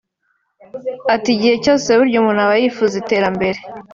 [1.13, 3.59] Ati “Igihe cyose burya umuntu aba yifuza iterambere